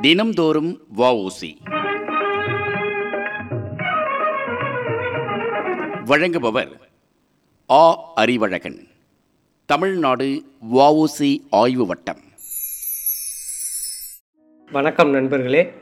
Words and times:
தினம்தோறும் 0.00 0.80
வஉசி. 0.98 1.56
வழங்குபவர் 6.06 6.68
ஆ. 7.70 7.98
அறிவழகன். 8.14 8.88
தமிழ்நாடு 9.66 10.42
வஉசி 10.74 11.36
ஆய்வு 11.50 11.86
வட்டம். 11.86 12.16
வணக்கம் 14.72 15.10
நண்பர்களே. 15.10 15.72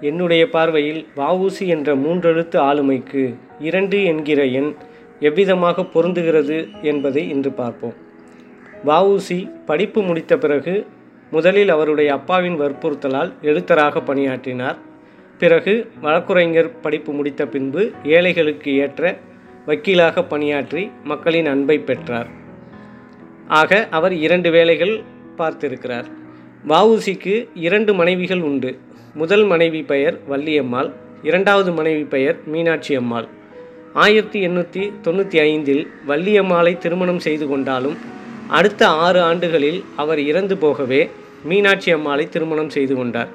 என்னுடைய 0.00 0.50
பார்வையில் 0.50 1.06
வஉசி 1.16 1.66
என்ற 1.66 1.96
மூன்றெழுத்து 1.96 2.56
ஆளுமைக்கு 2.56 3.34
இரண்டு 3.58 4.04
என்கிற 4.04 4.44
எண் 4.44 4.74
எவ்விதமாக 5.20 5.82
பொருந்துகிறது 5.82 6.82
என்பதை 6.82 7.28
இன்று 7.28 7.52
பார்ப்போம். 7.52 7.94
வஉசி 8.86 9.64
படிப்பு 9.64 10.02
முடித்த 10.02 10.36
பிறகு 10.36 10.86
முதலில் 11.34 11.70
அவருடைய 11.74 12.08
அப்பாவின் 12.12 12.56
வற்புறுத்தலால் 12.60 13.30
எழுத்தராக 13.42 14.02
பணியாற்றினார். 14.04 14.78
பிறகு 15.40 15.74
வழக்குரைஞர் 16.00 16.70
படிப்பு 16.80 17.12
முடித்த 17.12 17.42
பின்பு 17.46 17.82
ஏழைகளுக்கு 18.16 18.70
ஏற்ற 18.84 19.02
வக்கீலாக 19.66 20.24
பணியாற்றி 20.24 20.82
மக்களின் 21.04 21.46
அன்பை 21.46 21.76
பெற்றார். 21.78 22.28
ஆக 23.60 23.88
அவர் 23.90 24.14
இரண்டு 24.26 24.50
வேலைகள் 24.50 24.94
பார்த்திருக்கிறார். 25.38 26.08
வவுசிக்கு 26.68 27.34
இரண்டு 27.66 27.92
மனைவிகள் 27.94 28.40
உண்டு. 28.40 28.70
முதல் 29.14 29.44
மனைவி 29.44 29.80
பெயர் 29.82 30.16
வள்ளியம்மாள் 30.30 30.88
இரண்டாவது 31.22 31.70
மனைவி 31.72 32.04
பெயர் 32.04 32.38
மீனாட்சி 32.52 32.92
அம்மாள் 32.94 33.28
ஆயிரத்தி 33.94 34.38
எண்ணூற்றி 34.46 34.82
தொண்ணூற்றி 35.04 35.38
ஐந்தில் 35.50 35.84
வள்ளியம்மாளை 36.08 36.72
திருமணம் 36.78 37.20
செய்து 37.26 37.46
கொண்டாலும் 37.46 37.96
அடுத்த 38.48 38.82
ஆறு 39.04 39.20
ஆண்டுகளில் 39.20 39.78
அவர் 39.96 40.20
இறந்து 40.30 40.56
போகவே 40.56 41.02
மீனாட்சி 41.44 41.90
அம்மாளை 41.90 42.28
திருமணம் 42.28 42.70
செய்து 42.70 42.94
கொண்டார். 42.94 43.30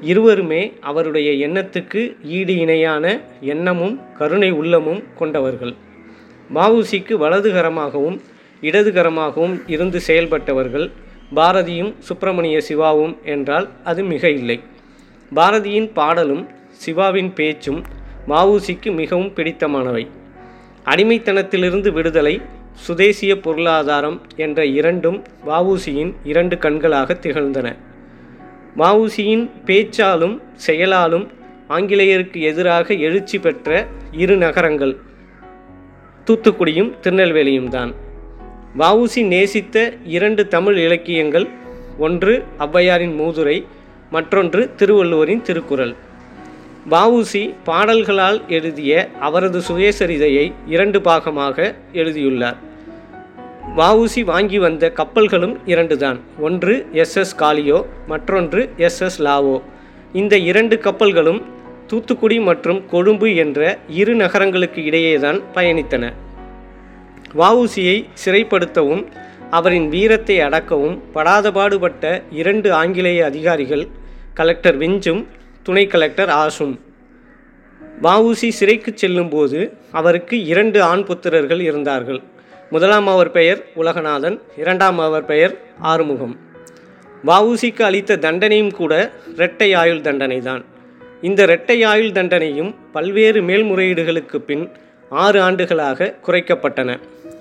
இருவருமே 0.00 0.72
அவருடைய 0.80 1.48
எண்ணத்துக்கு 1.48 2.00
ஈடு 2.36 2.54
இணையான 2.56 3.04
எண்ணமும் 3.40 4.00
கருணை 4.18 4.50
உள்ளமும் 4.50 5.02
கொண்டவர்கள். 5.18 5.74
மாவுசிக்கு 6.54 7.14
வலதுகரமாகவும் 7.24 8.18
இடதுகரமாகவும் 8.62 9.54
இருந்து 9.66 10.00
செயல்பட்டவர்கள் 10.00 10.86
பாரதியும் 11.34 11.92
சுப்பிரமணிய 11.98 12.60
சிவாவும் 12.60 13.14
என்றால் 13.24 13.68
அது 13.84 14.02
மிக 14.04 14.30
இல்லை. 14.30 14.60
பாரதியின் 15.34 15.88
பாடலும் 15.92 16.48
சிவாவின் 16.84 17.32
பேச்சும் 17.34 17.80
மாவுசிக்கு 18.28 18.90
மிகவும் 18.94 19.32
பிடித்தமானவை. 19.36 20.04
அடிமைத்தனத்திலிருந்து 20.84 21.92
விடுதலை 21.92 22.34
சுதேசிய 22.74 23.40
பொருளாதாரம் 23.40 24.20
என்ற 24.36 24.66
இரண்டும் 24.66 25.22
வஉசியின் 25.46 26.14
இரண்டு 26.24 26.56
கண்களாக 26.56 27.14
திகழ்ந்தன. 27.14 27.76
வஉசியின் 28.76 29.50
பேச்சாலும் 29.66 30.40
செயலாலும் 30.54 31.30
ஆங்கிலேயருக்கு 31.68 32.40
எதிராக 32.40 32.94
எழுச்சி 32.94 33.38
பெற்ற 33.38 33.86
இரு 34.12 34.36
நகரங்கள் 34.36 34.96
தூத்துக்குடியும் 36.26 36.92
திருநெல்வேலியும் 37.02 37.68
தான் 37.68 37.92
வஉசி 38.78 39.26
நேசித்த 39.26 39.92
இரண்டு 40.04 40.48
தமிழ் 40.48 40.78
இலக்கியங்கள் 40.78 41.48
ஒன்று 41.98 42.44
ஔவையாரின் 42.58 43.16
மூதுரை 43.18 43.64
மற்றொன்று 44.10 44.70
திருவள்ளுவரின் 44.76 45.42
திருக்குறள். 45.42 45.94
வஉசி 46.90 47.54
பாடல்களால் 47.64 48.48
எழுதிய 48.48 49.08
அவரது 49.20 49.58
சுயசரிதையை 49.58 50.52
இரண்டு 50.66 50.98
பாகமாக 51.00 51.74
எழுதியுள்ளார். 51.92 52.56
வஉசி 53.76 54.24
வாங்கி 54.24 54.58
வந்த 54.58 54.92
கப்பல்களும் 54.96 55.56
இரண்டு 55.64 55.96
தான் 55.96 56.20
ஒன்று 56.38 56.86
எஸ்எஸ் 56.92 57.34
காலியோ 57.38 57.84
மற்றொன்று 58.06 58.70
எஸ்எஸ் 58.76 59.18
லாவோ. 59.18 59.62
இந்த 60.12 60.38
இரண்டு 60.38 60.76
கப்பல்களும் 60.76 61.42
தூத்துக்குடி 61.86 62.40
மற்றும் 62.40 62.86
கொழும்பு 62.86 63.34
என்ற 63.34 63.78
இரு 63.88 64.14
நகரங்களுக்கு 64.14 64.82
இடையேதான் 64.84 65.40
பயணித்தன. 65.54 66.12
வஉசியை 67.36 68.04
சிறைப்படுத்தவும் 68.24 69.04
அவரின் 69.50 69.88
வீரத்தை 69.88 70.40
அடக்கவும் 70.40 70.98
படாத 71.12 71.52
பாடுபட்ட 71.52 72.22
இரண்டு 72.30 72.72
ஆங்கிலேய 72.72 73.24
அதிகாரிகள் 73.24 73.88
கலெக்டர் 74.34 74.78
விஞ்சும் 74.78 75.26
துணை 75.62 75.86
கலெக்டர் 75.86 76.28
ஆசும் 76.28 76.78
வஉசி 78.02 78.48
சிறைக்கு 78.48 78.92
செல்லும்போது 78.94 79.72
அவருக்கு 79.92 80.44
இரண்டு 80.44 80.82
ஆண் 80.82 80.98
புத்திரர்கள் 80.98 81.60
இருந்தார்கள். 81.60 82.20
முதலாம் 82.70 83.06
அவர் 83.06 83.30
பெயர் 83.30 83.64
உலகநாதன் 83.76 84.40
இரண்டாம் 84.56 84.98
அவர் 84.98 85.24
பெயர் 85.24 85.58
ஆறுமுகம். 85.78 86.38
வஉசிக்கு 87.26 87.82
அளித்த 87.82 88.16
தண்டனையும் 88.16 88.74
கூட 88.74 89.12
இரட்டை 89.34 89.74
ஆயுள் 89.74 90.00
தண்டனை 90.00 90.40
தான் 90.40 90.64
இந்த 91.20 91.42
இரட்டை 91.42 91.82
ஆயுள் 91.82 92.12
தண்டனையும் 92.12 92.74
பல்வேறு 92.92 93.42
மேல்முறையீடுகளுக்கு 93.42 94.36
பின் 94.36 94.70
ஆறு 95.08 95.42
ஆண்டுகளாக 95.42 96.14
குறைக்கப்பட்டன. 96.26 97.00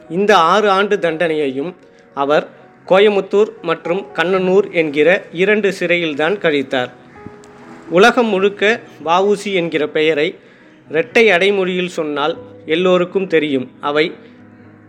இந்த 0.10 0.38
ஆறு 0.38 0.70
ஆண்டு 0.70 0.98
தண்டனையையும் 0.98 1.74
அவர் 2.14 2.48
கோயமுத்தூர் 2.88 3.52
மற்றும் 3.62 4.06
கண்ணனூர் 4.14 4.72
என்கிற 4.72 5.24
இரண்டு 5.32 5.74
சிறையில்தான் 5.80 6.38
கழித்தார். 6.38 6.92
உலகம் 7.92 8.26
முழுக்க 8.26 8.80
வஉசி 9.06 9.54
என்கிற 9.54 9.90
பெயரை 9.90 10.36
இரட்டை 10.90 11.32
அடைமொழியில் 11.32 11.90
சொன்னால் 11.90 12.38
எல்லோருக்கும் 12.66 13.28
தெரியும். 13.28 13.72
அவை 13.80 14.12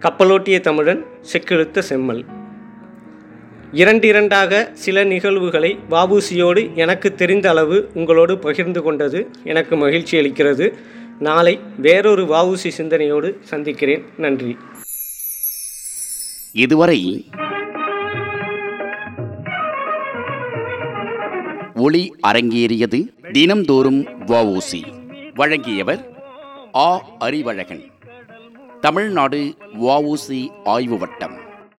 கப்பலோட்டிய 0.01 0.61
தமிழன் 0.61 1.05
செக்கெழுத்த 1.33 1.79
செம்மல். 1.79 2.25
இரண்டிரண்டாக 3.73 4.71
சில 4.73 5.05
நிகழ்வுகளை 5.05 5.79
வாபூசியோடு 5.91 6.75
எனக்கு 6.75 7.15
தெரிந்த 7.15 7.51
அளவு 7.51 7.91
உங்களோடு 7.95 8.39
பகிர்ந்து 8.39 8.83
கொண்டது 8.83 9.31
எனக்கு 9.45 9.77
மகிழ்ச்சி 9.77 10.19
அளிக்கிறது. 10.19 10.73
நாளை 11.19 11.61
வேறொரு 11.79 12.25
வாவூசி 12.25 12.69
சிந்தனையோடு 12.69 13.39
சந்திக்கிறேன். 13.41 14.05
நன்றி. 14.17 14.57
இதுவரை 16.53 17.27
ஒளி 21.82 22.15
அரங்கேறியது 22.26 22.98
தினம்தோறும் 23.32 24.00
வஉசி. 24.26 24.81
வழங்கியவர் 25.34 26.03
ஆ. 26.75 26.88
அறிவழகன். 27.19 27.82
தமிழ்நாடு 28.81 29.41
வஉசி 29.82 30.41
ஆய்வு 30.65 30.98
வட்டம் 30.98 31.37